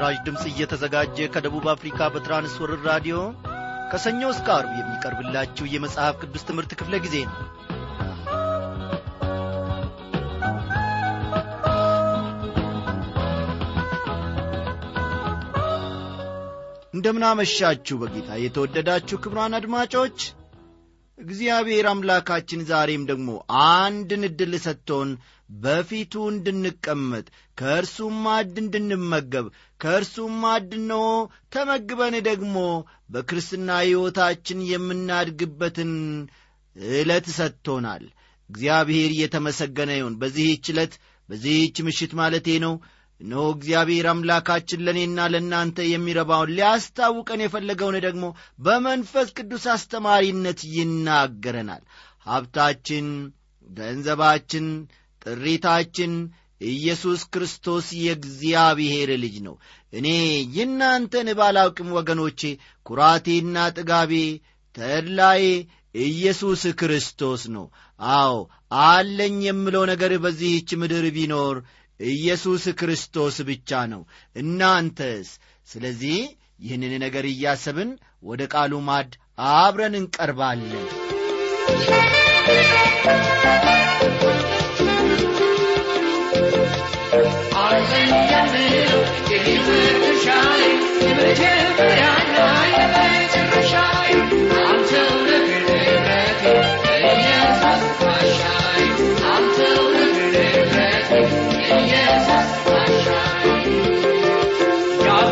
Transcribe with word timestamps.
ለምሥራች 0.00 0.18
ድምፅ 0.26 0.42
እየተዘጋጀ 0.48 1.16
ከደቡብ 1.34 1.64
አፍሪካ 1.72 2.06
በትራንስወርር 2.14 2.80
ራዲዮ 2.88 3.16
ከሰኞ 3.90 4.20
እስከ 4.32 4.46
አርብ 4.56 4.72
የሚቀርብላችሁ 4.76 5.64
የመጽሐፍ 5.70 6.14
ቅዱስ 6.22 6.42
ትምህርት 6.48 6.72
ክፍለ 6.80 6.94
ጊዜ 7.04 7.16
ነው። 7.24 7.36
እንደምናመሻችሁ 16.94 17.98
በጌታ 18.02 18.38
የተወደዳችሁ 18.44 19.18
ክብሯን 19.24 19.58
አድማጮች 19.58 20.18
እግዚአብሔር 21.18 21.86
አምላካችን 21.90 22.60
ዛሬም 22.68 23.02
ደግሞ 23.08 23.28
አንድን 23.68 24.22
ዕድል 24.28 24.52
ሰጥቶን 24.64 25.08
በፊቱ 25.56 26.14
እንድንቀመጥ 26.32 27.24
ከእርሱም 27.58 28.16
ማዕድ 28.24 28.56
እንድንመገብ 28.62 29.46
ከእርሱም 29.80 30.34
ማዕድ 30.42 30.70
እነሆ 30.78 31.06
ተመግበን 31.54 32.16
ደግሞ 32.28 32.56
በክርስትና 33.10 33.78
ሕይወታችን 33.84 34.60
የምናድግበትን 34.72 35.92
ዕለት 36.96 37.26
ሰጥቶናል። 37.38 38.04
እግዚአብሔር 38.50 39.10
እየተመሰገነ 39.14 39.90
ይሁን። 39.98 40.14
በዚህች 40.20 40.66
ዕለት 40.72 40.92
በዚህች 41.28 41.76
ምሽት 41.86 42.12
ማለቴ 42.20 42.48
ነው 42.64 42.74
እነሆ 43.20 43.44
እግዚአብሔር 43.52 44.06
አምላካችን 44.10 44.82
ለእኔና 44.86 45.20
ለእናንተ 45.32 45.86
የሚረባውን 45.88 46.52
ሊያስታውቀን 46.56 47.40
የፈለገውን 47.44 47.96
ደግሞ 48.04 48.24
በመንፈስ 48.58 49.28
ቅዱስ 49.38 49.64
አስተማሪነት 49.74 50.60
ይናገረናል። 50.74 51.82
ሀብታችን 52.26 53.06
ገንዘባችን 53.70 54.66
ጥሪታችን 55.22 56.12
ኢየሱስ 56.68 57.20
ክርስቶስ 57.34 57.86
የእግዚአብሔር 58.02 59.10
ልጅ 59.22 59.36
ነው። 59.46 59.54
እኔ 59.92 60.06
ይናንተን 60.56 61.28
ባላውቅም 61.38 61.90
ወገኖቼ 61.98 62.40
ኩራቴና 62.86 63.66
ጥጋቤ 63.76 64.12
ተድላዬ 64.76 65.42
ኢየሱስ 66.04 66.62
ክርስቶስ 66.80 67.42
ነው። 67.54 67.66
አዎ 68.00 68.34
አለኝ 68.86 69.36
የምለው 69.46 69.84
ነገር 69.90 70.12
በዚህች 70.24 70.70
ምድር 70.80 71.04
ቢኖር 71.14 71.56
ኢየሱስ 72.00 72.64
ክርስቶስ 72.80 73.36
ብቻ 73.42 73.80
ነው። 73.86 74.02
እናንተስ? 74.36 75.28
ስለዚህ 75.68 76.18
ይህንን 76.60 76.94
ነገር 77.00 77.24
እያሰብን 77.26 77.90
ወደ 78.22 78.42
ቃሉ 78.54 78.80
ማድ 78.80 79.10
አብረን 79.52 79.94
እንቀርባለን። 79.94 80.86
አለኝ 87.60 88.12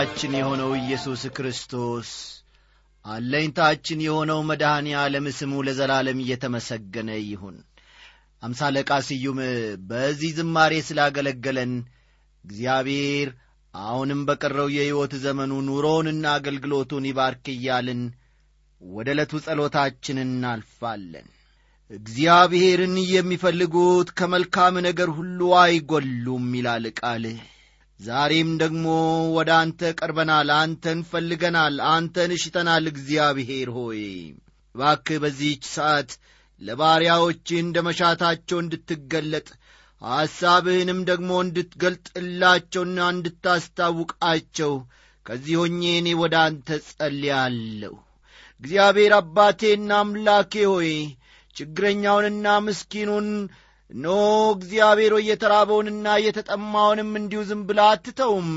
ንብረታችን 0.00 0.34
የሆነው 0.36 0.70
ኢየሱስ 0.76 1.22
ክርስቶስ 1.36 2.10
አለኝታችን 3.04 3.98
የሆነው 4.04 4.38
መድኃኔ 4.50 4.86
ዓለም 5.00 5.26
ስሙ 5.38 5.52
ለዘላለም 5.66 6.18
እየተመሰገነ 6.22 7.08
ይሁን። 7.22 7.56
አምሳ 8.42 8.60
ስዩም 9.08 9.40
በዚህ 9.90 10.30
ዝማሬ 10.38 10.72
ስላገለገለን 10.88 11.74
እግዚአብሔር 12.44 13.28
አሁንም 13.74 14.22
በቀረው 14.30 14.70
የሕይወት 14.76 15.14
ዘመኑ 15.24 15.60
ኑሮውንና 15.68 16.24
አገልግሎቱን 16.36 17.10
ይባርክ 17.10 17.44
እያልን 17.56 18.02
ወደ 18.80 19.10
ዕለቱ 19.16 19.44
ጸሎታችን 19.46 20.24
እናልፋለን። 20.26 21.28
እግዚአብሔርን 21.90 22.96
የሚፈልጉት 23.10 24.10
ከመልካም 24.18 24.76
ነገር 24.88 25.10
ሁሉ 25.18 25.52
አይጐሉም 25.62 26.48
ይላል 26.58 26.86
ቃልህ 26.98 27.40
ዛሬም 28.00 28.50
ደግሞ 28.60 28.84
ወደ 29.36 29.50
አንተ 29.56 29.90
ቀርበናል 29.98 30.50
አንተን 30.58 31.00
ፈልገናል 31.10 31.74
አንተን 31.90 32.30
እሽተናል 32.36 32.84
እግዚአብሔር 32.92 33.68
ሆይ 33.76 34.02
እባክህ 34.74 35.18
በዚህች 35.22 35.64
ሰዓት 35.74 36.10
ለባሪያዎች 36.60 37.48
እንደ 37.58 37.76
መሻታቸው 37.86 38.58
እንድትገለጥ 38.62 39.48
ሐሳብህንም 40.02 41.00
ደግሞ 41.10 41.30
እንድትገልጥላቸውና 41.44 42.98
እንድታስታውቃቸው 43.14 44.72
ከዚህ 45.26 45.56
ሆኜ 45.60 45.80
እኔ 45.98 46.08
ወደ 46.22 46.34
አንተ 46.44 46.78
ጸልያለሁ። 46.88 47.94
እግዚአብሔር 48.62 49.12
አባቴና 49.18 49.90
አምላኬ 50.02 50.54
ሆይ 50.72 50.90
ችግረኛውንና 51.56 52.46
ምስኪኑን 52.66 53.28
ኖ 53.90 54.06
እግዚአብሔር 54.54 55.12
ሆይ 55.16 55.24
የተራበውንና 55.30 56.08
የተጠማውንም 56.24 57.10
እንዲሁ 57.20 57.40
ዝም 57.48 57.62
ብላ 57.68 57.80
አትተውም። 57.92 58.50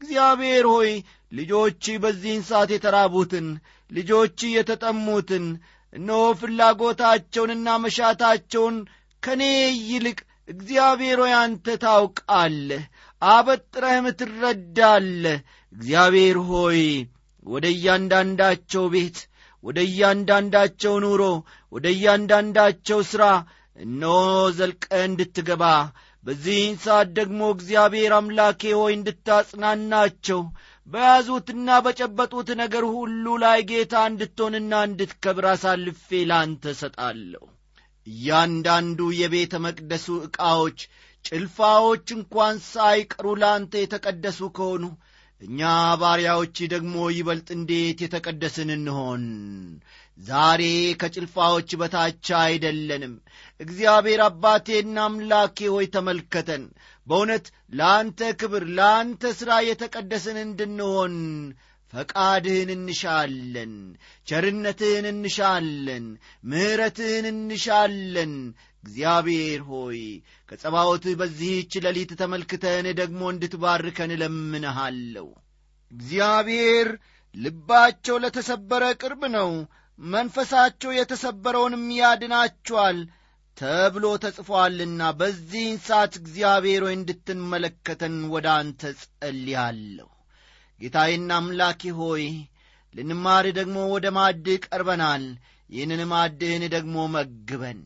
እግዚአብሔር 0.00 0.66
ሆይ 0.72 0.90
ልጆች 1.32 1.84
በዚህን 2.02 2.42
ሰዓት 2.48 2.70
የተራቡትን 2.74 3.46
ልጆች 3.90 4.38
የተጠሙትን 4.50 5.46
እነሆ 5.92 6.22
ፍላጎታቸውንና 6.40 7.68
መሻታቸውን 7.84 8.76
ከእኔ 9.22 9.42
ይልቅ 9.88 10.18
እግዚአብሔር 10.48 11.18
ሆይ 11.22 11.34
አንተ 11.40 11.76
ታውቃለህ 11.82 12.84
አበጥረህም 13.22 14.06
ትረዳለህ። 14.20 15.38
እግዚአብሔር 15.72 16.38
ሆይ 16.50 16.82
ወደ 17.46 17.66
እያንዳንዳቸው 17.74 18.84
ቤት 18.94 19.18
ወደ 19.64 19.78
እያንዳንዳቸው 19.88 20.94
ኑሮ 21.04 21.22
ወደ 21.72 21.86
እያንዳንዳቸው 21.94 23.00
ሥራ 23.10 23.24
እነሆ 23.78 24.14
ዘልቀ 24.56 24.84
እንድትገባ 25.04 25.64
በዚህን 26.24 26.76
ሰዓት 26.84 27.08
ደግሞ 27.18 27.40
እግዚአብሔር 27.54 28.12
አምላኬ 28.16 28.62
ሆይ 28.78 28.92
እንድታጽናናቸው 28.96 30.40
በያዙትና 30.88 31.68
በጨበጡት 31.84 32.48
ነገር 32.60 32.84
ሁሉ 32.94 33.34
ላይ 33.42 33.60
ጌታ 33.70 33.94
እንድትሆንና 34.10 34.80
እንድትከብር 34.88 35.46
አሳልፌ 35.52 36.20
ላንተ 36.30 36.74
ሰጣለሁ 36.80 37.44
እያንዳንዱ 38.06 39.00
የቤተ 39.18 39.54
መቅደሱ 39.66 40.06
ዕቃዎች 40.26 40.78
ጭልፋዎች 41.24 42.06
እንኳን 42.16 42.56
ሳይቀሩ 42.68 43.26
ለአንተ 43.42 43.72
የተቀደሱ 43.82 44.40
ከሆኑ 44.58 44.84
እኛ 45.42 45.60
ባሪያዎች 46.00 46.56
ደግሞ 46.72 46.94
ይበልጥ 47.12 47.48
እንዴት 47.56 47.98
የተቀደስን 48.04 48.70
እንሆን? 48.76 49.24
ዛሬ 50.18 50.62
ከጭልፋዎች 51.00 51.70
በታች 51.80 52.26
አይደለንም። 52.40 53.12
እግዚአብሔር 53.60 54.20
አባቴና 54.26 54.96
አምላኬ 55.04 55.68
ሆይ 55.74 55.86
ተመልከተን። 55.94 56.64
በእውነት 57.06 57.46
ለአንተ 57.72 58.30
ክብር 58.40 58.64
ለአንተ 58.78 59.32
ሥራ 59.38 59.52
የተቀደስን 59.68 60.38
እንድንሆን 60.44 61.14
ፈቃድህን 61.92 62.70
እንሻለን 62.74 63.74
ቸርነትህን 64.28 65.06
እንሻለን 65.12 66.06
ምሕረትህን 66.44 67.26
እንሻለን። 67.32 68.34
እግዚአብሔር 68.84 69.60
ሆይ 69.70 70.00
ከጸባዖትህ 70.48 71.14
በዚህች 71.20 71.72
ሌሊት 71.84 72.10
ተመልክተን 72.20 72.86
ደግሞ 73.00 73.20
እንድትባርከን 73.32 74.12
እለምንሃለሁ። 74.16 75.28
እግዚአብሔር 75.92 76.88
ልባቸው 77.34 78.16
ለተሰበረ 78.22 78.84
ቅርብ 79.00 79.22
ነው 79.34 79.50
መንፈሳቸው 79.98 80.90
የተሰበረውንም 80.94 81.86
ያድናቸዋል 81.98 82.98
ተብሎ 83.56 84.06
ተጽፏልና 84.24 85.02
በዚህን 85.20 85.78
ሰዓት 85.86 86.14
እግዚአብሔር 86.20 86.84
ሆይ 86.86 86.94
እንድትመለከተን 86.98 88.16
ወደ 88.34 88.46
አንተ 88.58 88.82
ጸልያለሁ 89.02 90.08
ጌታዬና 90.80 91.30
አምላኬ 91.40 91.90
ሆይ 91.98 92.24
ልንማር 92.94 93.46
ደግሞ 93.58 93.78
ወደ 93.94 94.06
ማድህ 94.16 94.58
ቀርበናል። 94.66 95.24
ይህንን 95.70 96.02
ማድህን 96.12 96.62
ደግሞ 96.74 96.96
መግበን። 97.14 97.80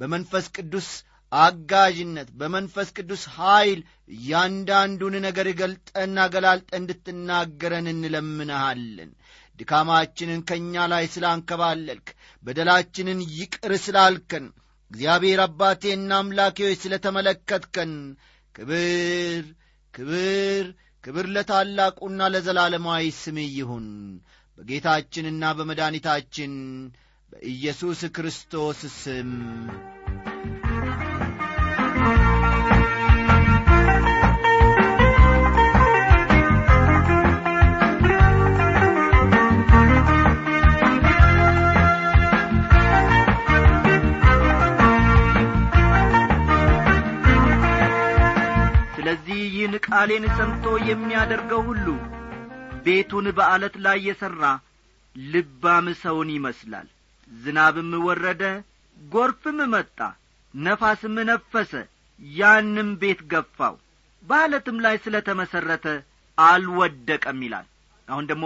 በመንፈስ 0.00 0.46
ቅዱስ 0.56 0.88
አጋዥነት 1.32 2.28
በመንፈስ 2.40 2.88
ቅዱስ 2.96 3.22
ኀይል 3.36 3.80
እያንዳንዱን 4.10 5.14
ነገር 5.26 5.48
ገልጠና 5.60 6.26
ገላልጠ 6.34 6.70
እንድትናገረን 6.80 7.86
እንለምንሃለን። 7.92 9.10
ድካማችንን 9.58 10.40
ከእኛ 10.48 10.84
ላይ 10.92 11.04
ስላንከባለልክ 11.12 12.08
በደላችንን 12.42 13.20
ይቅር 13.36 13.72
ስላልከን 13.84 14.46
እግዚአብሔር 14.90 15.40
አባቴና 15.46 16.10
አምላኬ 16.20 16.56
ሆይ 16.66 16.74
ስለ 16.82 16.94
ተመለከትከን 17.04 17.92
ክብር 18.54 19.44
ክብር 19.94 20.66
ክብር 21.06 21.26
ለታላቁና 21.34 22.20
ለዘላለማዊ 22.32 23.04
ስም 23.18 23.36
ይሁን። 23.50 23.86
በጌታችንና 24.58 25.52
በመድኃኒታችን 25.58 26.54
በኢየሱስ 27.32 28.00
ክርስቶስ 28.16 28.80
ስም 28.96 29.30
ይህን 49.66 49.84
ቃሌን 49.86 50.24
ሰምቶ 50.36 50.64
የሚያደርገው 50.88 51.60
ሁሉ 51.68 51.86
ቤቱን 52.84 53.26
በዓለት 53.36 53.76
ላይ 53.84 53.96
የሠራ 54.06 54.42
ልባም 55.16 55.86
ሰውን 56.02 56.28
ይመስላል። 56.34 56.86
ዝናብም 57.30 57.88
ወረደ 58.04 58.42
ጎርፍም 58.96 59.58
መጣ 59.72 59.98
ነፋስም 60.54 61.16
ነፈሰ 61.30 61.72
ያንም 62.20 62.90
ቤት 63.00 63.22
ገፋው። 63.32 63.74
በዓለትም 64.24 64.78
ላይ 64.84 64.98
ስለ 65.04 65.24
ተመሠረተ 65.28 65.86
አልወደቀም 66.38 67.42
ይላል። 67.46 67.66
አሁን 68.08 68.28
ደግሞ 68.30 68.44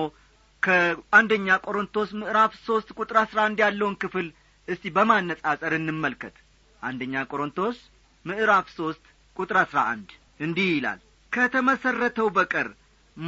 ከአንደኛ 0.63 1.59
ቆሮንቶስ 1.67 2.11
ምዕራፍ 2.21 2.55
ሦስት 2.65 2.89
ቁጥር 2.99 3.19
አሥራ 3.25 3.39
አንድ 3.49 3.61
ያለውን 3.65 3.99
ክፍል 4.03 4.27
እስቲ 4.69 4.95
በማነጻጸር 4.97 5.75
እንመልከት። 5.81 6.39
አንደኛ 6.83 7.27
ቆሮንቶስ 7.31 7.79
ምዕራፍ 8.25 8.69
ሦስት 8.79 9.05
ቁጥር 9.37 9.59
አሥራ 9.61 9.81
አንድ 9.93 10.11
እንዲህ 10.41 10.69
ይላል 10.73 11.01
ከተመሠረተው 11.33 12.29
በቀር 12.37 12.69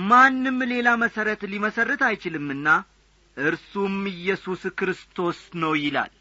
ማንም 0.08 0.58
ሌላ 0.70 0.88
መሠረት 1.02 1.40
ሊመሠርት 1.52 2.02
አይችልምና 2.08 2.68
እርሱም 3.36 3.94
ኢየሱስ 4.12 4.62
ክርስቶስ 4.78 5.38
ነው 5.62 5.72
ይላል። 5.82 6.12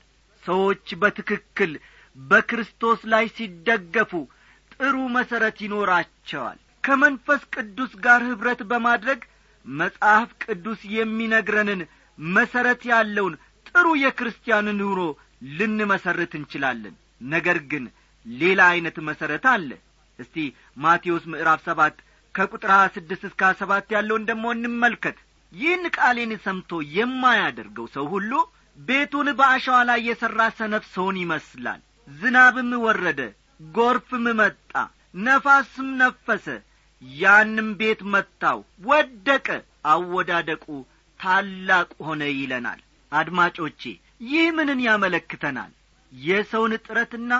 ሰዎች 0.43 0.87
በትክክል 1.01 1.71
በክርስቶስ 2.15 3.01
ላይ 3.13 3.25
ሲደገፉ 3.35 4.11
ጥሩ 4.71 4.95
መሠረት 5.17 5.57
ይኖራቸዋል። 5.65 6.57
ከመንፈስ 6.83 7.41
ቅዱስ 7.55 7.91
ጋር 8.05 8.21
ኅብረት 8.29 8.61
በማድረግ 8.71 9.19
መጽሐፍ 9.65 10.29
ቅዱስ 10.45 10.81
የሚነግረንን 10.95 11.81
መሠረት 12.17 12.81
ያለውን 12.91 13.35
ጥሩ 13.65 13.87
የክርስቲያን 14.03 14.67
ኑሮ 14.79 14.99
ልንመሰርት 15.57 16.33
እንችላለን። 16.39 16.95
ነገር 17.27 17.57
ግን 17.71 17.83
ሌላ 18.25 18.61
ዐይነት 18.71 18.97
መሠረት 19.09 19.45
አለ 19.53 19.69
እስቲ 20.21 20.35
ማቴዎስ 20.77 21.23
ምዕራፍ 21.31 21.61
ሰባት 21.67 21.95
ከቁጥር 22.35 22.71
ሀያ 22.73 22.87
ስድስት 22.95 23.23
እስከ 23.29 23.41
ሀያ 23.47 23.57
ሰባት 23.61 23.87
ያለውን 23.95 24.27
ደሞ 24.29 24.43
እንመልከት። 24.55 25.17
ይህን 25.53 25.85
ቃሌን 25.97 26.31
ሰምቶ 26.45 26.71
የማያደርገው 26.95 27.87
ሰው 27.95 28.05
ሁሉ 28.13 28.31
ቤቱን 28.77 29.27
በአሸዋ 29.39 29.77
ላይ 29.89 29.99
የሠራ 30.07 30.41
ሰነፍ 30.59 30.83
ሰውን 30.93 31.17
ይመስላል። 31.23 31.81
ዝናብም 32.11 32.71
ወረደ 32.85 33.21
ጎርፍም 33.73 34.25
መጣ 34.39 34.71
ነፋስም 35.25 35.89
ነፈሰ። 36.01 36.45
ያንም 37.01 37.69
ቤት 37.79 38.01
መታው 38.13 38.59
ወደቀ 38.85 39.47
አወዳደቁ 39.85 40.65
ታላቅ 41.19 41.89
ሆነ 42.07 42.23
ይለናል። 42.33 42.79
አድማጮቼ 43.11 43.81
ይህ 44.23 44.45
ምንን 44.57 44.79
ያመለክተናል? 44.87 45.71
የሰውን 46.13 46.73
ጥረትና 46.85 47.31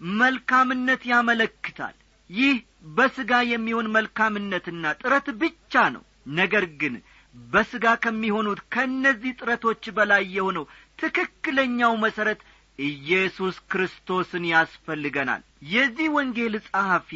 መልካምነት 0.00 1.02
ያመለክታል 1.12 1.94
ይህ 2.30 2.56
በሥጋ 2.96 3.32
የሚሆን 3.50 3.92
መልካምነትና 3.94 4.84
ጥረት 5.00 5.28
ብቻ 5.40 5.84
ነው። 5.94 6.02
ነገር 6.38 6.64
ግን 6.80 6.94
በሥጋ 7.34 7.86
ከሚሆኑት 8.04 8.60
ከእነዚህ 8.72 9.32
ጥረቶች 9.40 9.84
በላይ 9.96 10.22
የሆነው 10.36 10.64
ትክክለኛው 10.98 11.92
መሠረት 12.04 12.40
ኢየሱስ 12.78 13.56
ክርስቶስን 13.72 14.44
ያስፈልገናል። 14.52 15.42
የዚህ 15.72 16.08
ወንጌል 16.16 16.54
ጸሐፊ 16.66 17.10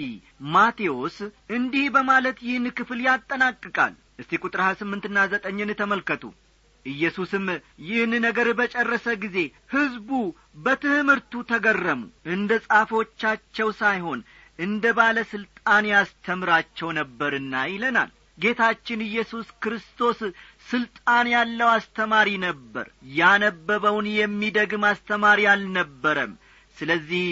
ማቴዎስ 0.55 1.19
እንዲህ 1.57 1.87
በማለት 1.97 2.39
ይህን 2.47 2.67
ክፍል 2.79 3.01
ያጠናቅቃል። 3.07 3.93
እስቲ 4.19 4.41
ቁጥር 4.43 4.61
ሀያ 4.65 4.75
ስምንትና 4.81 5.19
ዘጠኝን 5.33 5.71
ተመልከቱ። 5.81 6.25
ኢየሱስም 6.87 7.45
ይህን 7.87 8.13
ነገር 8.25 8.49
በጨረሰ 8.59 9.07
ጊዜ 9.23 9.37
ሕዝቡ 9.75 10.11
በትምህርቱ 10.65 11.43
ተገረሙ። 11.51 12.01
እንደ 12.35 12.51
ጻፎቻቸው 12.67 13.69
ሳይሆን 13.81 14.21
እንደ 14.59 14.85
ባለ 14.97 15.19
ሥልጣን 15.31 15.85
ያስተምራቸው 15.93 16.89
ነበርና 16.99 17.63
ይለናል። 17.71 18.11
ጌታችን 18.39 19.01
ኢየሱስ 19.07 19.49
ክርስቶስ 19.63 20.21
ስልጣን 20.67 21.27
ያለው 21.33 21.69
አስተማሪ 21.73 22.29
ነበር። 22.45 22.87
ያነበበውን 23.17 24.07
የሚደግም 24.15 24.85
አስተማሪ 24.91 25.41
አልነበረም። 25.53 26.33
ስለዚህ 26.77 27.27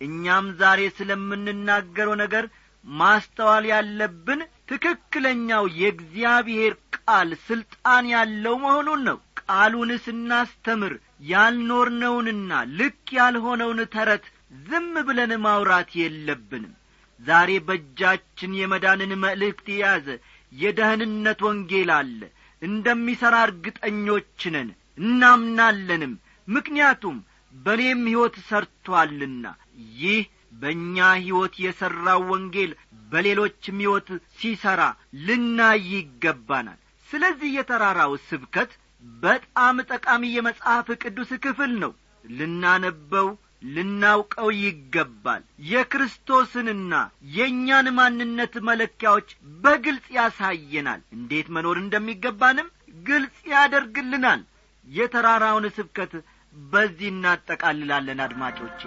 እኛም 0.00 0.46
ዛሬ 0.60 0.80
ስለምንናገረው 0.96 2.14
ነገር 2.22 2.46
ማስተዋል 2.84 3.64
ያለብን 3.70 4.40
ትክክለኛው 4.70 5.64
የእግዚአብሔር 5.78 6.72
ቃል 6.96 7.30
ስልጣን 7.46 8.04
ያለው 8.14 8.54
መሆኑን 8.64 9.00
ነው። 9.08 9.18
ቃሉን 9.42 9.90
ስናስተምር 10.04 10.92
ያልኖርነውንና 11.32 12.50
ልክ 12.78 13.04
ያልሆነውን 13.18 13.80
ተረት 13.94 14.24
ዝም 14.64 14.94
ብለን 15.06 15.32
ማውራት 15.44 15.90
የለብንም። 16.00 16.74
ዛሬ 17.20 17.50
በእጃችን 17.66 18.52
የመዳንን 18.58 19.12
መልእክት 19.22 19.66
የያዘ 19.72 20.06
የደህንነት 20.52 21.40
ወንጌል 21.46 21.90
አለ። 21.96 22.20
እንደሚሠራ 22.62 23.36
እርግጠኞች 23.46 24.42
ነን 24.54 24.68
እናምናለንም። 25.00 26.12
ምክንያቱም 26.48 27.16
በእኔም 27.54 28.02
ሕይወት 28.08 28.36
ሰርቶአልና 28.48 29.44
ይህ 29.96 30.22
በእኛ 30.52 30.96
ሕይወት 31.18 31.54
የሠራው 31.62 32.20
ወንጌል 32.30 32.70
በሌሎችም 33.10 33.80
ሕይወት 33.82 34.08
ሲሠራ 34.38 34.82
ልናይ 35.26 35.82
ይገባናል። 35.94 36.78
ስለዚህ 37.08 37.50
የተራራው 37.56 38.12
ስብከት 38.28 38.70
በጣም 39.20 39.76
ጠቃሚ 39.90 40.22
የመጽሐፍ 40.32 40.86
ቅዱስ 41.02 41.30
ክፍል 41.44 41.72
ነው። 41.82 41.92
ልናነበው 42.24 43.28
ልናውቀው 43.62 44.48
ይገባል። 44.58 45.42
የክርስቶስንና 45.70 46.92
የእኛን 47.36 47.88
ማንነት 47.98 48.54
መለኪያዎች 48.68 49.28
በግልጽ 49.62 50.06
ያሳየናል። 50.16 51.02
እንዴት 51.16 51.48
መኖር 51.56 51.78
እንደሚገባንም 51.82 52.68
ግልጽ 53.04 53.38
ያደርግልናል። 53.52 54.42
የተራራውን 54.86 55.66
ስብከት 55.76 56.12
በዚህ 56.54 57.08
እናጠቃልላለን 57.12 58.20
አድማጮቼ 58.26 58.80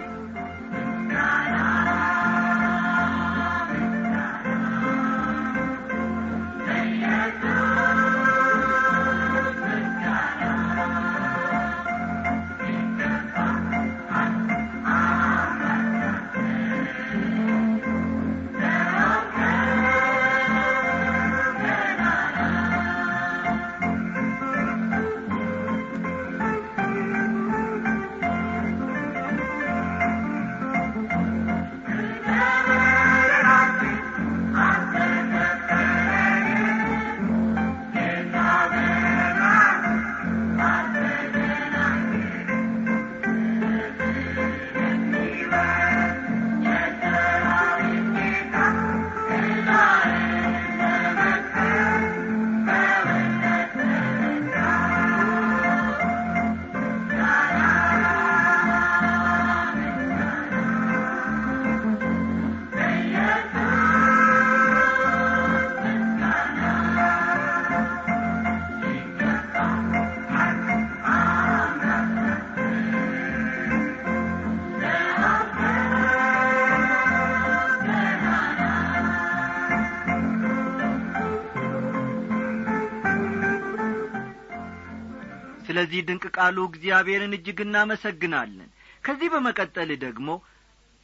ስለዚህ 85.80 86.00
ድንቅ 86.08 86.24
ቃሉ 86.36 86.56
እግዚአብሔርን 86.68 87.34
እጅግ 87.36 87.58
እናመሰግናለን። 87.64 88.66
ከዚህ 89.04 89.28
በመቀጠል 89.34 89.90
ደግሞ 90.02 90.26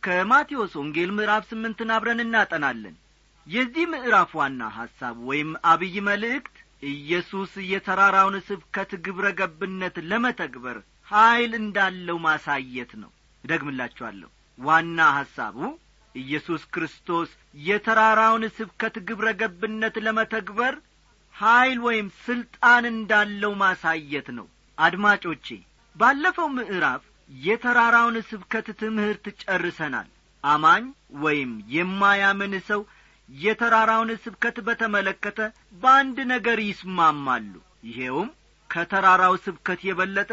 ከማቴዎስ 0.03 0.73
ወንጌል 0.81 1.11
ምዕራፍ 1.17 1.45
ስምንትን 1.51 1.91
አብረን 1.95 2.21
እናጠናለን። 2.25 2.97
የዚህ 3.47 3.85
ምዕራፍ 3.93 4.31
ዋና 4.41 4.69
ሐሳብ 4.75 5.17
ወይም 5.29 5.51
አብይ 5.71 5.95
መልእክት 6.09 6.57
ኢየሱስ 6.91 7.53
የተራራውን 7.71 8.37
ስብከት 8.49 8.91
ግብረ 9.07 9.29
ገብነት 9.39 9.97
ለመተግበር 10.11 10.79
ኀይል 11.09 11.55
እንዳለው 11.61 12.19
ማሳየት 12.27 12.93
ነው። 13.03 13.11
እደግምላችኋለሁ። 13.45 14.29
ዋና 14.59 14.99
ሐሳቡ 15.19 15.57
ኢየሱስ 16.15 16.65
ክርስቶስ 16.75 17.33
የተራራውን 17.69 18.45
ስብከት 18.59 18.99
ግብረ 19.09 19.31
ገብነት 19.41 19.97
ለመተግበር 20.07 20.77
ኀይል 21.35 21.81
ወይም 21.89 22.11
ስልጣን 22.27 22.85
እንዳለው 22.93 23.55
ማሳየት 23.63 24.31
ነው 24.39 24.47
አድማጮቼ 24.79 25.47
ባለፈው 25.97 26.49
ምዕራፍ 26.57 27.03
የተራራውን 27.31 28.17
ስብከት 28.29 28.67
ትምህርት 28.81 29.25
ጨርሰናል። 29.43 30.09
አማኝ 30.45 30.85
ወይም 31.23 31.53
የማያምን 31.75 32.55
ሰው 32.69 32.81
የተራራውን 33.29 34.11
ስብከት 34.25 34.57
በተመለከተ 34.67 35.39
በአንድ 35.83 36.19
ነገር 36.33 36.59
ይስማማሉ። 36.67 37.53
ይሄውም 37.89 38.29
ከተራራው 38.71 39.35
ስብከት 39.47 39.81
የበለጠ 39.89 40.31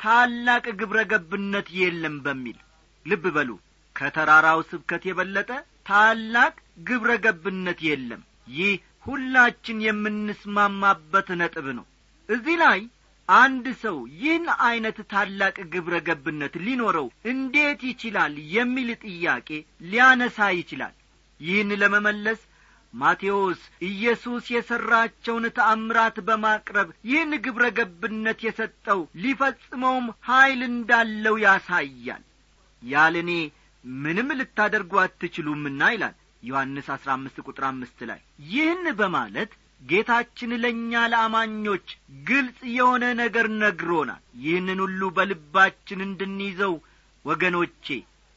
ታላቅ 0.00 0.64
ግብረ 0.80 0.98
ገብነት 1.12 1.68
የለም 1.78 2.16
በሚል። 2.24 2.58
ልብ 3.06 3.24
በሉ 3.36 3.50
ከተራራው 3.96 4.60
ስብከት 4.70 5.02
የበለጠ 5.08 5.50
ታላቅ 5.88 6.54
ግብረ 6.88 7.12
ገብነት 7.24 7.80
የለም። 7.88 8.22
ይህ 8.56 8.74
ሁላችን 9.06 9.78
የምንስማማበት 9.86 11.28
ነጥብ 11.40 11.66
ነው። 11.78 11.86
እዚህ 12.28 12.56
ላይ 12.62 12.80
አንድ 13.28 13.66
ሰው 13.80 13.96
ይህን 14.18 14.46
ዐይነት 14.66 14.98
ታላቅ 15.10 15.56
ግብረ 15.72 15.94
ገብነት 16.06 16.54
ሊኖረው 16.66 17.08
እንዴት 17.32 17.80
ይችላል 17.88 18.34
የሚል 18.54 18.90
ጥያቄ 19.04 19.48
ሊያነሳ 19.90 20.48
ይችላል። 20.58 20.94
ይህን 21.40 21.70
ለመመለስ 21.82 22.40
ማቴዎስ 22.94 23.60
ኢየሱስ 23.88 24.44
የሠራቸውን 24.52 25.44
ተአምራት 25.56 26.16
በማቅረብ 26.28 26.88
ይህን 27.10 27.32
ግብረ 27.46 27.64
ገብነት 27.78 28.38
የሰጠው 28.46 29.00
ሊፈጽመውም 29.24 30.06
ኀይል 30.28 30.62
እንዳለው 30.70 31.36
ያሳያል። 31.44 32.24
ያለኔ 32.82 33.30
ምንም 33.84 34.28
ልታደርጉ 34.38 34.92
አትችሉምና 35.02 35.82
ይላል 35.94 36.16
ዮሐንስ 36.42 36.86
አሥራ 36.94 37.10
አምስት 37.16 37.38
ቁጥር 37.46 37.64
አምስት 37.68 38.00
ላይ። 38.10 38.20
ይህን 38.48 38.84
በማለት 38.98 39.52
ጌታችን 39.82 40.50
ለእኛ 40.62 41.02
ለአማኞች 41.12 41.86
ግልጽ 42.28 42.58
የሆነ 42.76 43.04
ነገር 43.20 43.46
ነግሮናል። 43.60 44.22
ይህንን 44.42 44.80
ሁሉ 44.84 45.00
በልባችን 45.16 46.00
እንድንይዘው 46.06 46.74
ወገኖቼ 47.24 47.86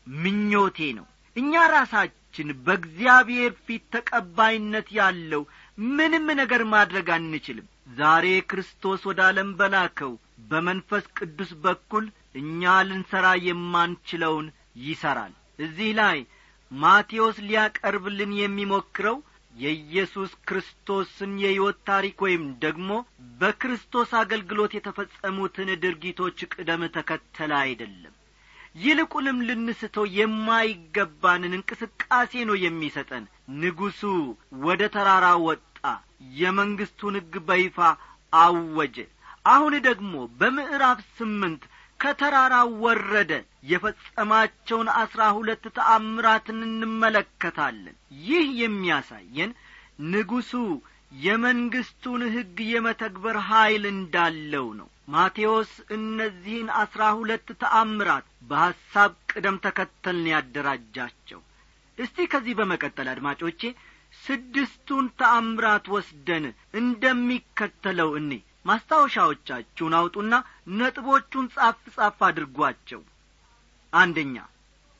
ምኞቴ 0.08 0.80
ነው። 0.98 1.06
እኛ 1.36 1.54
ራሳችን 1.74 2.48
በእግዚአብሔር 2.66 3.52
ፊት 3.66 3.84
ተቀባይነት 3.96 4.88
ያለው 5.00 5.44
ምንም 5.92 6.26
ነገር 6.42 6.64
ማድረግ 6.74 7.08
አንችልም። 7.18 7.68
ዛሬ 7.98 8.26
ክርስቶስ 8.50 9.02
ወደ 9.10 9.20
ዓለም 9.28 9.50
በላከው 9.60 10.12
በመንፈስ 10.52 11.06
ቅዱስ 11.18 11.52
በኩል 11.64 12.06
እኛ 12.36 12.74
ልንሠራ 12.90 13.28
የማንችለውን 13.48 14.48
ይሠራል 14.84 15.34
እዚህ 15.60 15.90
ላይ 16.00 16.20
ማቴዎስ 16.72 17.38
ሊያቀርብልን 17.48 18.32
የሚሞክረው 18.38 19.18
የኢየሱስ 19.55 20.31
ክርስቶስን 20.48 21.31
የሕይወት 21.41 21.77
ታሪክ 21.89 22.17
ወይም 22.25 22.43
ደግሞ 22.63 22.89
በክርስቶስ 23.41 24.10
አገልግሎት 24.20 24.72
የተፈጸሙትን 24.75 25.70
ድርጊቶች 25.84 26.39
ቅደም 26.53 26.84
ተከተል 26.96 27.53
አይደለም። 27.60 28.13
ይልቁንም 28.75 29.39
ልንስተው 29.48 30.05
የማይገባንን 30.17 31.55
እንቅስቃሴ 31.58 32.43
ነው 32.50 32.55
የሚሰጠን። 32.62 33.24
ንጉሡ 33.62 34.01
ወደ 34.63 34.81
ተራራ 34.93 35.27
ወጣ 35.48 35.77
የመንግሥቱን 36.38 37.17
ሕግ 37.20 37.36
በይፋ 37.50 37.77
አወጀ። 38.34 38.98
አሁን 39.46 39.74
ደግሞ 39.88 40.13
በምዕራፍ 40.39 41.00
ስምንት 41.17 41.63
ከተራራው 42.01 42.70
ወረደ። 42.84 43.31
የፈጸማቸውን 43.72 44.88
አስራ 45.01 45.22
ሁለት 45.38 45.63
ተአምራትን 45.75 46.60
እንመለከታለን። 46.67 47.96
ይህ 48.24 48.48
የሚያሳየን 48.62 49.51
ንጉሡ 50.12 50.53
የመንግሥቱን 51.22 52.22
ሕግ 52.36 52.58
የመተግበር 52.70 53.38
ኀይል 53.48 53.86
እንዳለው 53.91 54.67
ነው። 54.79 54.88
ማቴዎስ 55.08 55.72
እነዚህን 55.96 56.70
አስራ 56.81 57.03
ሁለት 57.17 57.48
ተአምራት 57.62 58.27
በሐሳብ 58.50 59.13
ቅደም 59.31 59.58
ተከተልን 59.65 60.27
ያደራጃቸው። 60.34 61.41
እስቲ 61.98 62.27
ከዚህ 62.31 62.53
በመቀጠል 62.60 63.08
አድማጮቼ 63.13 63.62
ስድስቱን 64.13 65.05
ተአምራት 65.20 65.86
ወስደን 65.93 66.46
እንደሚከተለው 66.81 68.10
እኔ 68.20 68.31
ማስታወሻዎቻችሁን 68.65 69.94
አውጡና 70.00 70.34
ነጥቦቹን 70.80 71.46
ጻፍ 71.56 71.80
ጻፍ 71.96 72.20
አድርጓቸው። 72.27 73.01
አንደኛ 73.94 74.36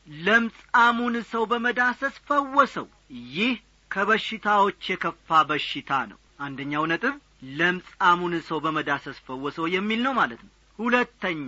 ለምጻሙን 0.08 1.16
ሰው 1.32 1.44
በመዳሰስ 1.52 2.16
ፈወሰው። 2.28 2.88
ይህ 3.34 3.54
ከበሽታዎች 3.92 4.82
የከፋ 4.92 5.42
በሽታ 5.50 5.92
ነው። 6.12 6.18
አንደኛው 6.40 6.84
ነጥብ 6.92 7.16
ለምጻሙን 7.60 8.34
ሰው 8.48 8.60
በመዳሰስ 8.66 9.18
ፈወሰው 9.28 9.66
የሚል 9.76 10.02
ነው 10.06 10.14
ማለት 10.20 10.42
ነው። 10.46 10.52
ሁለተኛ 10.80 11.48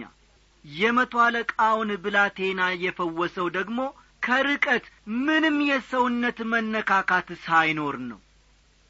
የመቶ 0.65 1.13
አለቃውን 1.23 1.89
ብላቴና 2.03 2.61
የፈወሰው 2.83 3.47
ደግሞ 3.57 3.79
ከርቀት 4.23 4.85
ምንም 5.23 5.57
የሰውነት 5.69 6.37
መነካካት 6.51 7.29
ሳይኖር 7.45 7.95
ነው። 8.11 8.19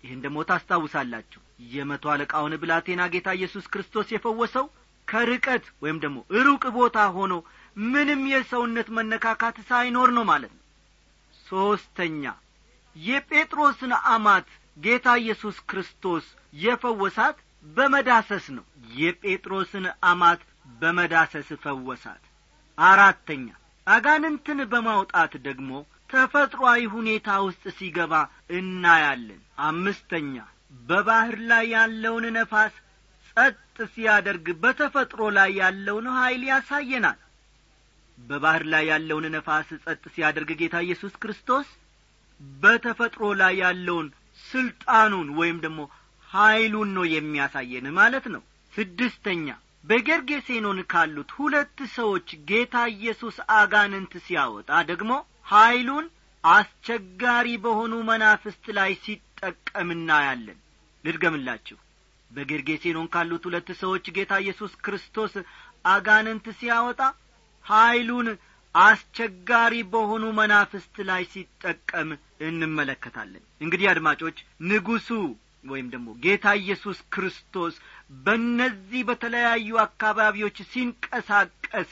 ይህን 0.03 0.19
ደግሞ 0.25 0.39
ታስታውሳላችሁ 0.49 1.41
የመቶ 1.71 2.05
አለቃውን 2.13 2.53
ብላቴና 2.61 3.01
ጌታ 3.13 3.29
ኢየሱስ 3.37 3.65
ክርስቶስ 3.67 4.07
የፈወሰው 4.13 4.65
ከርቀት 5.07 5.65
ወይም 5.83 5.97
ደግሞ 6.03 6.17
ሩቅ 6.45 6.63
ቦታ 6.75 6.97
ሆኖ 7.15 7.33
ምንም 7.85 8.21
የሰውነት 8.31 8.87
መነካካት 8.97 9.57
ሳይኖር 9.69 10.09
ነው 10.17 10.25
ማለት 10.31 10.51
ነው። 10.53 10.61
ሦስተኛ 11.47 12.23
የጴጥሮስን 12.95 13.93
አማት 14.09 14.47
ጌታ 14.77 15.07
ኢየሱስ 15.21 15.57
ክርስቶስ 15.69 16.25
የፈወሳት 16.57 17.37
በመዳሰስ 17.67 18.45
ነው። 18.57 18.65
የጴጥሮስን 18.95 19.85
አማት 20.03 20.41
በመዳሰስ 20.81 21.49
ፈወሳት። 21.63 22.23
አራተኛ 22.77 23.47
አጋንንትን 23.87 24.59
በማውጣት 24.71 25.33
ደግሞ 25.47 25.71
ተፈጥሮአዊ 26.09 26.81
ሁኔታ 26.95 27.29
ውስጥ 27.45 27.63
ሲገባ 27.77 28.13
እናያለን። 28.57 29.39
አምስተኛ 29.67 30.35
በባሕር 30.73 31.37
ላይ 31.49 31.65
ያለውን 31.73 32.25
ነፋስ 32.37 32.73
ጸጥ 33.27 33.55
ሲያደርግ 33.93 34.47
በተፈጥሮ 34.63 35.21
ላይ 35.37 35.51
ያለውን 35.61 36.07
ኀይል 36.15 36.43
ያሳየናል። 36.49 37.19
በባሕር 38.17 38.63
ላይ 38.73 38.83
ያለውን 38.91 39.25
ነፋስ 39.35 39.69
ጸጥ 39.85 40.03
ሲያደርግ 40.15 40.49
ጌታ 40.61 40.75
ኢየሱስ 40.85 41.13
ክርስቶስ 41.23 41.67
በተፈጥሮ 42.61 43.25
ላይ 43.41 43.53
ያለውን 43.63 44.07
ስልጣኑን 44.43 45.29
ወይም 45.39 45.57
ደግሞ 45.65 45.81
ኀይሉን 46.29 46.89
ነው 46.97 47.05
የሚያሳየን 47.13 47.87
ማለት 47.97 48.25
ነው። 48.35 48.41
ስድስተኛ 48.73 49.47
በጌርጌሴኖን 49.83 50.79
ካሉት 50.91 51.31
ሁለት 51.37 51.79
ሰዎች 51.95 52.29
ጌታ 52.49 52.75
ኢየሱስ 52.93 53.37
አጋንንት 53.57 54.13
ሲያወጣ 54.25 54.69
ደግሞ 54.91 55.11
ኀይሉን 55.47 56.05
አስቸጋሪ 56.43 57.47
በሆኑ 57.63 57.93
መናፍስት 58.09 58.65
ላይ 58.77 58.91
ሲጠቀም 59.03 59.89
እናያለን 59.95 60.59
ልድገምላችሁ። 61.03 61.77
በጌርጌሴኖን 62.31 63.07
ካሉት 63.13 63.43
ሁለት 63.47 63.69
ሰዎች 63.81 64.05
ጌታ 64.15 64.33
ኢየሱስ 64.43 64.73
ክርስቶስ 64.85 65.33
አጋንንት 65.85 66.45
ሲያወጣ 66.59 67.01
ኀይሉን 67.65 68.27
አስቸጋሪ 68.75 69.73
በሆኑ 69.91 70.23
መናፍስት 70.37 70.95
ላይ 71.09 71.23
ሲጠቀም 71.33 72.09
እንመለከታለን። 72.47 73.43
እንግዲህ 73.61 73.87
አድማጮች 73.91 74.37
ንጉሡ 74.69 75.09
ወይም 75.65 75.87
ደግሞ 75.93 76.09
ጌታ 76.23 76.45
ኢየሱስ 76.61 76.97
ክርስቶስ 77.13 77.75
በእነዚህ 78.23 79.01
በተለያዩ 79.09 79.77
አካባቢዎች 79.85 80.57
ሲንቀሳቀስ 80.71 81.91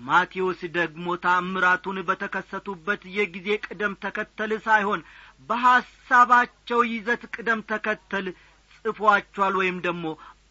ማቴዎስ 0.00 0.60
ደግሞ 0.74 1.06
ታምራቱን 1.22 1.98
በተከሰቱበት 2.08 3.02
የጊዜ 3.14 3.48
ቅደም 3.66 3.94
ተከተል 4.02 4.52
ሳይሆን 4.66 5.00
በሐሳባቸው 5.40 6.80
ይዘት 6.92 7.22
ቅደም 7.34 7.60
ተከተል 7.70 8.26
ጽፏቸዋል 8.84 9.54
ወይም 9.60 9.78
ደግሞ 9.86 10.04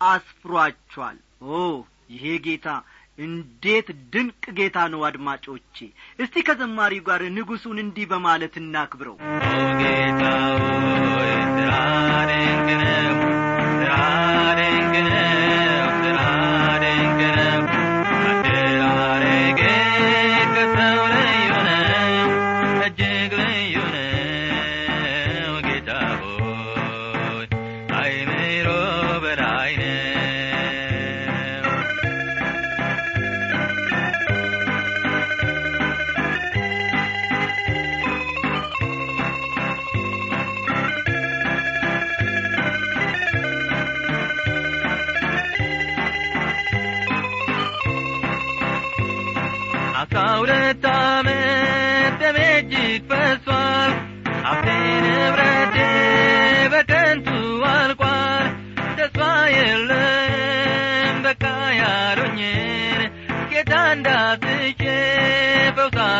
አስፍሯቸዋል። 0.07 1.17
ኦ 1.51 1.59
ይሄ 2.13 2.25
ጌታ 2.45 2.67
እንዴት 3.19 3.87
ድንቅ 4.13 4.43
ጌታ 4.57 4.77
ነው 4.93 5.01
አድማጮቼ! 5.07 5.77
እስቲ 6.19 6.43
ከዘማሪው 6.47 7.05
ጋር 7.07 7.21
ንጉሡን 7.37 7.77
እንዲህ 7.83 8.05
በማለት 8.11 8.55
እናክብረው። 8.61 9.15
ጌታ 9.81 10.23
ሆይ 11.07 11.31
ስራ 11.55 11.71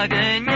again. 0.07 0.46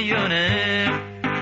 ልዩ 0.00 0.12
ነው 0.32 0.92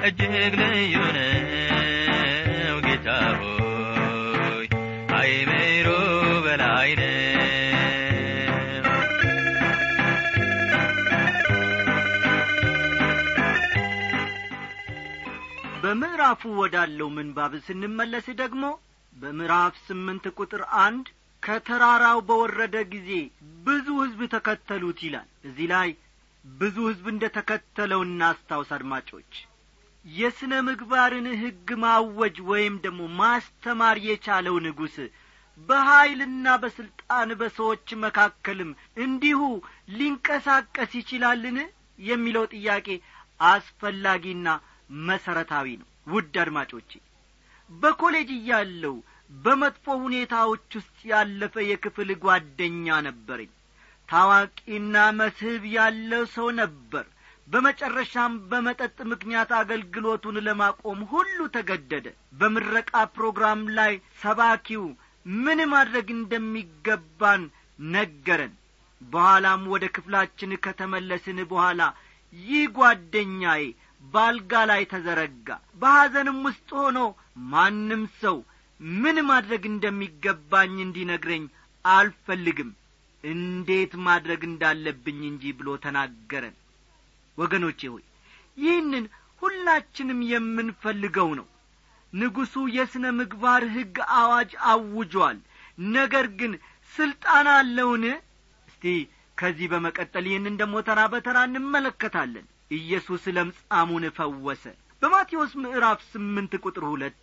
እጅግ 0.07 0.33
ልዩ 0.61 0.95
ነው 1.17 2.77
ጌታ 2.87 3.09
ሆይ 3.41 4.65
አይምሮ 5.19 5.89
በላይ 6.47 6.91
ነው። 7.01 7.07
በምዕራፉ 15.83 16.43
ወዳለው 16.61 17.09
ምንባብ 17.17 17.53
ስንመለስ 17.67 18.27
ደግሞ 18.41 18.65
በምዕራፍ 19.13 19.77
ስምንት 19.87 20.27
ቁጥር 20.39 20.63
አንድ 20.83 21.07
ከተራራው 21.43 22.19
በወረደ 22.29 22.77
ጊዜ 22.93 23.11
ብዙ 23.67 23.87
ሕዝብ 24.03 24.21
ተከተሉት 24.35 25.01
ይላል። 25.07 25.29
እዚህ 25.45 25.67
ላይ 25.75 25.89
ብዙ 26.45 26.77
ሕዝብ 26.89 27.07
እንደ 27.13 27.25
ተከተለው 27.37 28.01
እናስታውስ 28.05 28.71
አድማጮች 28.77 29.33
የሥነ 30.05 30.55
ምግባርን 30.67 31.27
ሕግ 31.41 31.69
ማወጅ 31.83 32.37
ወይም 32.51 32.75
ደግሞ 32.85 33.01
ማስተማር 33.19 33.97
የቻለው 34.07 34.57
ንጉሥ 34.67 34.97
በኀይልና 35.69 36.47
በሥልጣን 36.63 37.31
በሰዎች 37.41 37.89
መካከልም 38.05 38.71
እንዲሁ 39.05 39.41
ሊንቀሳቀስ 39.99 40.93
ይችላልን? 41.01 41.59
የሚለው 42.03 42.45
ጥያቄ 42.55 42.89
አስፈላጊና 43.41 44.49
መሠረታዊ 45.07 45.69
ነው። 45.81 45.89
ውድ 46.09 46.35
አድማጮቼ 46.43 46.91
በኮሌጅ 47.71 48.31
እያለው 48.37 48.95
በመጥፎ 49.39 49.87
ሁኔታዎች 50.05 50.69
ውስጥ 50.79 50.99
ያለፈ 51.11 51.55
የክፍል 51.71 52.11
ጓደኛ 52.23 52.99
ነበረኝ 53.09 53.51
ታዋቂና 54.09 54.97
መስህብ 55.19 55.63
ያለው 55.75 56.23
ሰው 56.35 56.49
ነበር። 56.61 57.07
በመጨረሻም 57.49 58.33
በመጠጥ 58.51 58.97
ምክንያት 59.11 59.51
አገልግሎቱን 59.59 60.37
ለማቆም 60.47 61.01
ሁሉ 61.13 61.39
ተገደደ። 61.55 62.07
በምረቃ 62.41 62.93
ፕሮግራም 63.15 63.61
ላይ 63.79 63.93
ሰባኪው 64.23 64.85
ምን 65.27 65.61
ማድረግ 65.73 66.09
እንደሚገባን 66.17 67.43
ነገረን። 67.91 68.55
በኋላም 69.01 69.63
ወደ 69.73 69.85
ክፍላችን 69.97 70.53
ከተመለስን 70.65 71.39
በኋላ 71.51 71.83
ይህ 72.33 72.65
ጓደኛዬ 72.79 73.63
ባልጋ 74.05 74.53
ላይ 74.71 74.83
ተዘረጋ። 74.93 75.49
በሐዘንም 75.81 76.39
ውስጥ 76.47 76.69
ሆኖ 76.81 76.99
ማንም 77.51 78.03
ሰው 78.23 78.37
ምን 78.99 79.17
ማድረግ 79.31 79.63
እንደሚገባኝ 79.71 80.75
እንዲነግረኝ 80.85 81.45
አልፈልግም 81.85 82.71
እንዴት 83.25 83.93
ማድረግ 84.07 84.41
እንዳለብኝ 84.49 85.21
እንጂ 85.31 85.53
ብሎ 85.59 85.69
ተናገረን 85.85 86.57
ወገኖቼ 87.39 87.81
ሆይ 87.93 88.05
ይህንን 88.59 89.05
ሁላችንም 89.43 90.21
የምንፈልገው 90.31 91.29
ነው። 91.39 91.47
ንጉሡ 92.13 92.55
የሥነ 92.75 93.07
ምግባር 93.19 93.63
ሕግ 93.75 93.97
አዋጅ 94.19 94.53
አውጇል። 94.71 95.39
ነገር 95.93 96.27
ግን 96.39 96.53
ሥልጣን 96.93 97.47
አለውን? 97.55 98.05
እስቲ 98.69 98.85
ከዚህ 99.39 99.67
በመቀጠል 99.73 100.25
ይህንን 100.29 100.55
ደሞ 100.61 100.75
ተራ 100.87 101.01
በተራ 101.13 101.39
እንመለከታለን። 101.49 102.47
ኢየሱስ 102.79 103.25
ለምጻሙን 103.37 104.05
ፈወሰ። 104.17 104.65
በማቴዎስ 105.03 105.53
ምዕራፍ 105.63 106.01
ስምንት 106.13 106.53
ቁጥር 106.65 106.85
ሁለት 106.93 107.21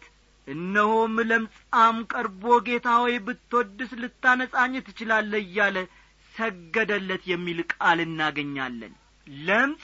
እነሆም 0.47 1.15
ለምጻም 1.29 1.97
ቀርቦ 2.11 2.43
ጌታ 2.67 2.87
ሆይ 3.01 3.15
ብትወድስ 3.25 3.91
ልታነጻኝ 4.01 4.73
ትችላለህ 4.87 5.41
እያለ 5.45 5.77
ሰገደለት 6.35 7.23
የሚል 7.31 7.59
ቃል 7.73 7.99
እናገኛለን። 8.05 8.93
ለምጽ 9.43 9.83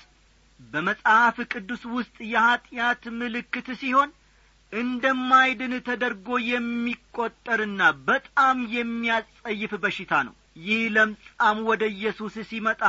በመጽሐፍ 0.60 1.38
ቅዱስ 1.54 1.84
ውስጥ 1.93 2.17
የኀጢአት 2.32 3.04
ምልክት 3.19 3.69
ሲሆን 3.82 4.10
እንደማይድን 4.74 5.74
ተደርጎ 5.88 6.28
የሚቈጠርና 6.50 7.80
በጣም 8.08 8.58
የሚያጸይፍ 8.76 9.71
በሽታ 9.84 10.13
ነው። 10.28 10.36
ይህ 10.65 10.84
ለምጻም 10.95 11.58
ወደ 11.69 11.84
ኢየሱስ 11.95 12.36
ሲመጣ 12.50 12.84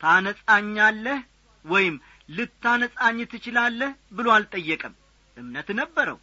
ታነጻኛለህ 0.00 1.20
ወይም 1.64 1.94
ልታነጻኝ 2.36 3.18
ትችላለህ 3.32 3.90
ብሎ 4.12 4.26
አልጠየቀም። 4.36 4.94
እምነት 5.36 5.68
ነበረው 5.80 6.18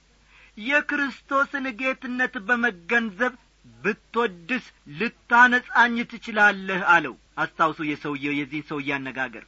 የክርስቶስን 0.57 1.65
ጌትነት 1.79 2.35
በመገንዘብ 2.47 3.33
ብትወድስ 3.65 4.65
ልታነጻኝ 4.99 5.95
ትችላለህ 6.11 6.81
አለው። 6.93 7.13
አስታውሱ 7.37 7.79
የሰውየው 7.87 8.33
የዚህን 8.37 8.67
ሰውዬ 8.69 8.89
አነጋገር። 8.97 9.45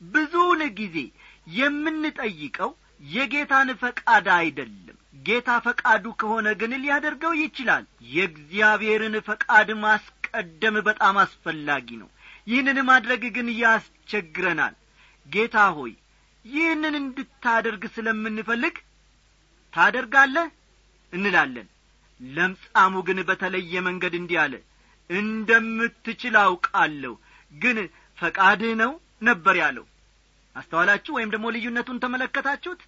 ብዙውን 0.00 0.62
ጊዜ 0.78 0.96
የምንጠይቀው 1.58 2.70
የጌታን 3.10 3.70
ፈቃድ 3.82 4.26
አይደለም። 4.36 4.96
ጌታ 5.22 5.50
ፈቃዱ 5.66 6.04
ከሆነ 6.20 6.48
ግን 6.60 6.72
ሊያደርገው 6.82 7.32
ይችላል። 7.40 7.84
የእግዚአብሔርን 8.14 9.14
ፈቃድ 9.28 9.68
ማስቀደም 9.84 10.76
በጣም 10.88 11.18
አስፈላጊ 11.24 11.88
ነው። 12.02 12.08
ይህንን 12.46 12.78
ማድረግ 12.88 13.22
ግን 13.36 13.48
ያስቸግረናል። 13.60 14.74
ጌታ 15.26 15.58
ሆይ 15.76 15.92
ይህንን 16.44 16.94
እንድታደርግ 17.00 17.82
ስለምንፈልግ 17.94 18.74
ታደርጋለህ? 19.74 20.46
እንላለን። 21.12 21.68
ለምጻሙ 22.20 22.94
ግን 23.08 23.18
በተለየ 23.28 23.72
መንገድ 23.88 24.14
እንዲህ 24.20 24.38
አለ። 24.44 24.54
እንደምትችል 25.10 26.34
አውቃለሁ 26.42 27.14
ግን 27.52 27.78
ፈቃድህ 28.18 28.72
ነው 28.82 28.92
ነበር 29.22 29.54
ያለው። 29.62 29.86
አስተዋላችሁ 30.56 31.12
ወይም 31.16 31.30
ደግሞ 31.34 31.46
ልዩነቱን 31.54 32.02
ተመለከታችሁት? 32.04 32.80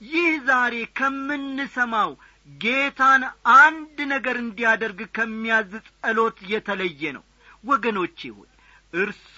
ይህ 0.00 0.30
ዛሬ 0.48 0.74
ከምንሰማው 0.98 2.10
ጌታን 2.58 3.22
አንድ 3.60 3.98
ነገር 4.12 4.36
እንዲያደርግ 4.42 5.00
ከሚያዝ 5.16 5.70
ጸሎት 5.88 6.38
የተለየ 6.52 7.12
ነው። 7.16 7.24
ወገኖቼ 7.64 8.18
ሆይ 8.36 8.48
እርሱ 8.94 9.34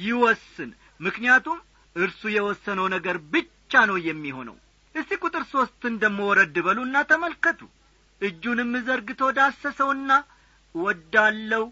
ይወስን። 0.00 0.70
ምክንያቱም 1.00 1.58
እርሱ 1.96 2.22
የወሰነው 2.36 2.86
ነገር 2.96 3.16
ብቻ 3.32 3.72
ነው 3.90 3.96
የሚሆነው 4.08 4.56
እስቲ 4.94 5.10
ቁጥር 5.22 5.42
ሦስትን 5.52 5.94
ደሞ 6.02 6.18
ወረድ 6.30 6.56
በሉና 6.66 6.96
ተመልከቱ። 7.10 7.60
እጁንም 8.20 8.72
ዘርግቶ 8.86 9.20
ዳሰሰውና 9.36 10.10
ወዳለው 10.74 11.64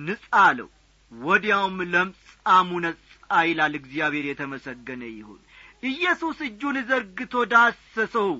ንጻ 0.00 0.22
አለው። 0.42 0.68
ወዲያውም 1.12 1.78
ለምጻሙ 1.92 2.70
ነጻ 2.84 3.00
ይላል። 3.48 3.74
እግዚአብሔር 3.80 4.26
የተመሰገነ 4.28 5.02
ይሁን። 5.12 5.40
ኢየሱስ 5.84 6.38
እጁን 6.48 6.76
ዘርግቶ 6.90 7.34
ዳሰሰው። 7.52 8.30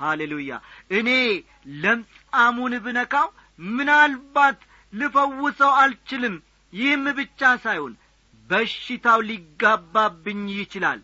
ሃሌሉያ! 0.00 0.50
እኔ 0.98 1.08
ለምጻሙን 1.82 2.74
ብነካው 2.84 3.28
ምናልባት 3.70 4.58
ልፈውሰው 4.92 5.72
አልችልም። 5.80 6.36
ይህም 6.72 7.04
ብቻ 7.18 7.40
ሳይሆን 7.64 7.94
በሽታው 8.48 9.20
ሊጋባብኝ 9.28 10.44
ይችላል። 10.58 11.00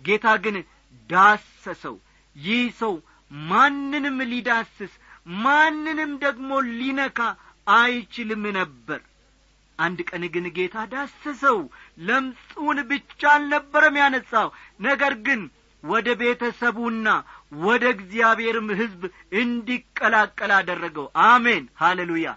ጌታ 0.00 0.26
ግን 0.44 0.56
ዳሰሰው። 1.10 1.96
ይህ 2.36 2.64
ሰው 2.80 2.94
ማንንም 3.48 4.16
ሊዳስስ 4.30 4.92
ማንንም 5.40 6.10
ደግሞ 6.24 6.50
ሊነካ 6.78 7.18
አይችልም 7.66 8.44
ነበር። 8.58 9.00
አንድ 9.78 9.98
ቀን 10.10 10.22
ግን 10.34 10.46
ጌታ 10.56 10.76
ዳሰሰው። 10.92 11.58
ለምጹን 12.06 12.78
ብቻ 12.90 13.22
አልነበረም 13.32 13.96
ያነጻው። 14.02 14.48
ነገር 14.80 15.14
ግን 15.26 15.40
ወደ 15.82 16.08
ቤተሰቡና 16.20 17.08
ወደ 17.64 17.84
እግዚአብሔርም 17.94 18.68
ሕዝብ 18.78 19.02
እንዲቀላቀል 19.40 20.52
አደረገው። 20.56 21.06
አሜን። 21.26 21.64
ሃሌሉያ። 21.82 22.28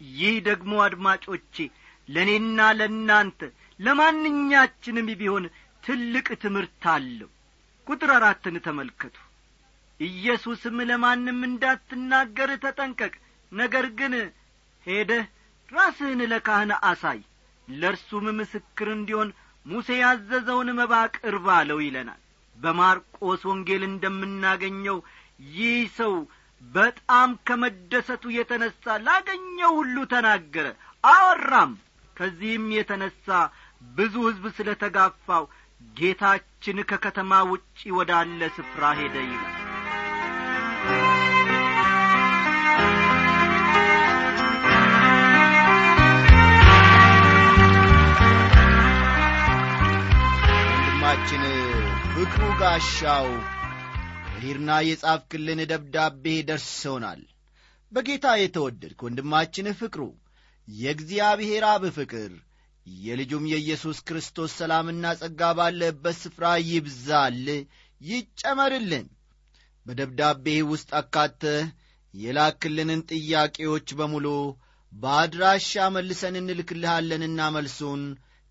ይህ 0.00 0.34
ደግሞ 0.48 0.72
አድማጮቼ 0.86 1.56
ለእኔና 2.08 2.58
ለእናንተ 2.78 3.40
ለማንኛችንም 3.80 5.08
ቢሆን 5.20 5.44
ትልቅ 5.82 6.26
ትምህርት 6.42 6.84
አለው 6.92 7.30
ቁጥር 7.88 8.10
አራትን 8.16 8.56
ተመልከቱ። 8.64 9.16
ኢየሱስም 10.00 10.76
ለማንም 10.88 11.38
እንዳትናገር 11.46 12.50
ተጠንቀቅ 12.64 13.14
ነገር 13.52 13.86
ግን 13.98 14.14
ሄደህ 14.86 15.24
ራስህን 15.68 16.20
ለካህን 16.32 16.72
አሳይ 16.90 17.18
ለእርሱም 17.68 18.26
ምስክር 18.38 18.88
እንዲሆን 18.92 19.30
ሙሴ 19.66 19.88
ያዘዘውን 20.00 20.68
መባ 20.78 20.92
ቅርብ 21.16 21.46
ይለናል። 21.82 22.20
በማርቆስ 22.56 23.42
ወንጌል 23.50 23.82
እንደምናገኘው 23.88 24.98
ይህ 25.56 25.80
ሰው 25.98 26.14
በጣም 26.62 27.30
ከመደሰቱ 27.48 28.24
የተነሣ 28.36 28.94
ላገኘው 29.04 29.72
ሁሉ 29.80 29.96
ተናገረ 30.12 30.66
አወራም። 31.04 31.72
ከዚህም 32.16 32.64
የተነሣ 32.76 33.26
ብዙ 33.96 34.14
ሕዝብ 34.26 34.44
ስለ 34.56 34.68
ተጋፋው 34.80 35.44
ጌታችን 35.80 36.78
ከከተማ 36.90 37.40
ውጪ 37.50 37.80
ወዳለ 37.96 38.40
ስፍራ 38.56 38.92
ሄደ 38.98 39.16
ይላል። 39.24 39.54
ወንድማችን 50.72 51.42
ፍቅሩ 52.12 52.42
ጋሻው 52.60 53.28
ሊርና 54.38 54.70
የጻፍክልን 54.86 55.60
ደብዳቤ 55.70 56.24
ደርሶናል። 56.48 57.20
በጌታ 57.92 58.26
የተወደድክ 58.38 59.00
ወንድማችን 59.06 59.68
ፍቅሩ 59.80 60.02
የእግዚአብሔር 60.68 61.64
አብ 61.70 61.84
ፍቅር 61.96 62.32
የልጁም 63.00 63.44
የኢየሱስ 63.50 63.98
ክርስቶስ 64.08 64.50
ሰላምና 64.60 65.04
ጸጋ 65.20 65.50
ባለበት 65.58 66.16
ስፍራ 66.20 66.44
ይብዛል 66.68 67.44
ይጨመርልን። 68.00 69.06
በደብዳቤህ 69.86 70.60
ውስጥ 70.70 70.90
አካተህ 71.00 71.66
የላክልንን 72.14 73.00
ጥያቄዎች 73.12 73.88
በሙሉ 73.98 74.26
በአድራሻ 74.92 75.88
መልሰን 75.96 76.36
እንልክልሃለንና 76.40 77.40
መልሱን 77.56 78.02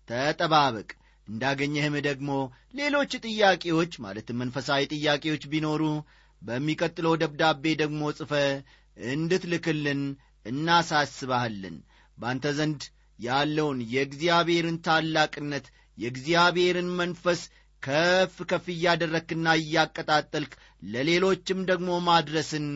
ተጠባበቅ። 0.08 0.88
እንዳገኘህም 1.28 1.96
ደግሞ 2.08 2.30
ሌሎች 2.74 3.12
ጥያቄዎች 3.26 3.92
ማለትም 4.04 4.38
መንፈሳዊ 4.42 4.82
ጥያቄዎች 4.94 5.42
ቢኖሩ 5.52 5.82
በሚቀጥለው 6.42 7.14
ደብዳቤ 7.22 7.64
ደግሞ 7.82 8.02
ጽፈ 8.18 8.32
እንድትልክልን 8.96 10.00
እናሳስባሃለን 10.46 11.76
በአንተ 12.18 12.46
ዘንድ 12.58 12.82
ያለውን 13.18 13.78
የእግዚአብሔርን 13.92 14.78
ታላቅነት 14.86 15.66
የእግዚአብሔርን 15.98 16.88
መንፈስ 16.98 17.40
ከፍ 17.82 18.34
ከፍ 18.50 18.66
እያደረክና 18.74 19.48
እያቀጣጠልክ 19.60 20.52
ለሌሎችም 20.86 21.60
ደግሞ 21.70 21.90
ማድረስን 22.08 22.66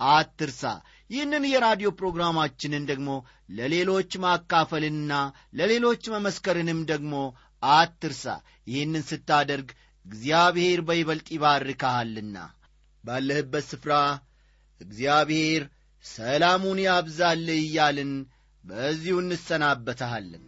አትርሳ። 0.00 0.62
ይህንን 1.10 1.44
የራዲዮ 1.50 1.88
ፕሮግራማችንን 1.98 2.84
ደግሞ 2.90 3.10
ለሌሎች 3.50 4.10
ማካፈልና 4.24 5.12
ለሌሎች 5.58 6.02
መመስከርንም 6.14 6.80
ደግሞ 6.90 7.14
አትርሳ። 7.62 8.24
ይህንን 8.66 9.04
ስታደርግ 9.08 9.68
እግዚአብሔር 10.06 10.80
በይበልጥ 10.88 11.28
ይባርካሃልና 11.34 12.36
ባለህበት 13.04 13.64
ስፍራ 13.70 13.94
እግዚአብሔር 14.80 15.62
ሰላሙን 16.04 16.78
ያብዛልህ 16.86 17.58
እያልን 17.64 18.12
በዚሁ 18.64 19.16
እንሰናበተሃለን 19.22 20.44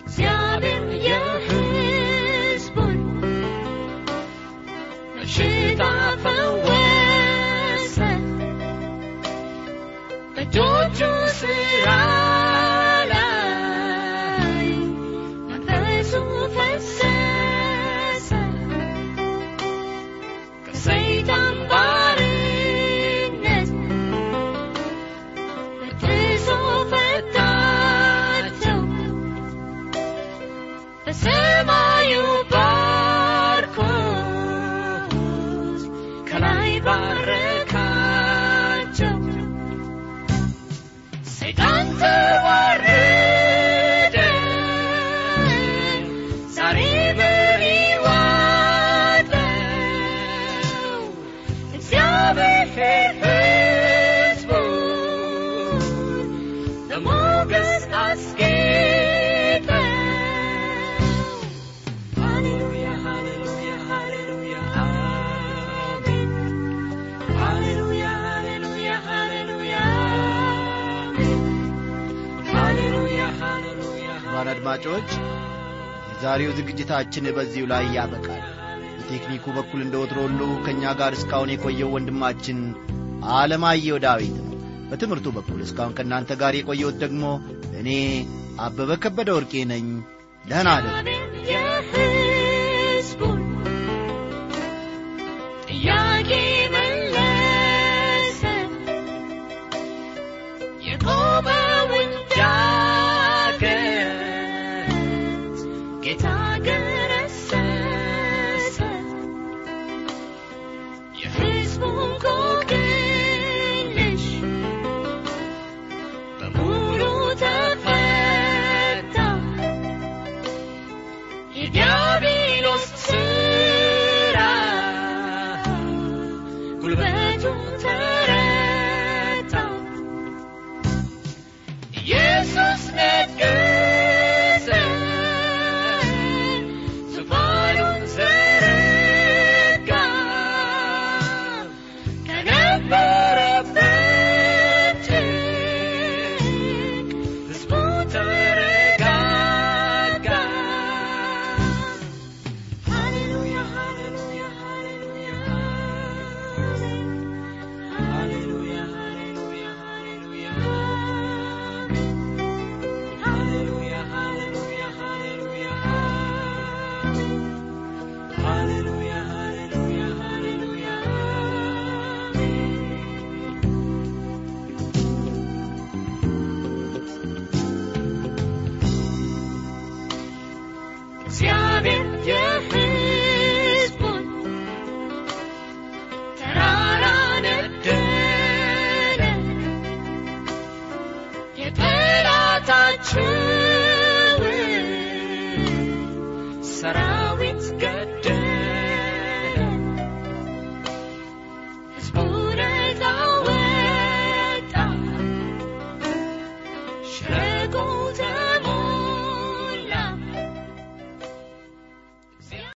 እግዚአብሔር 0.00 0.84
የሕዝቡን 1.06 2.98
በሽታ 5.14 5.82
ፈወሰ። 6.24 7.96
በእጆቹ 10.34 10.98
ሥራ 11.40 11.88
Forever. 41.98 42.47
አድማጮች 74.70 75.10
የዛሬው 76.10 76.50
ዝግጅታችን 76.56 77.28
በዚሁ 77.36 77.64
ላይ 77.70 77.84
ያበቃል። 77.94 78.42
በቴክኒኩ 78.96 79.44
በኩል 79.56 79.80
እንደ 79.84 79.94
ወትሮ 80.00 80.18
ሁሉ 80.26 80.40
ከእኛ 80.64 80.92
ጋር 80.98 81.12
እስካሁን 81.16 81.52
የቆየው 81.52 81.92
ወንድማችን 81.94 82.58
አለማየሁ 83.36 83.96
ዳዊት 84.04 84.34
ነው። 84.40 84.44
በትምህርቱ 84.90 85.32
በኩል 85.36 85.62
እስካሁን 85.66 85.96
ከእናንተ 85.98 86.36
ጋር 86.42 86.56
የቆየሁት 86.58 86.98
ደግሞ 87.04 87.24
እኔ 87.80 87.88
አበበ 88.60 89.00
ከበደ 89.04 89.30
ወርቄ 89.38 89.64
ነኝ። 89.72 89.88
ደህና 90.44 90.68
አደሩ 90.76 91.27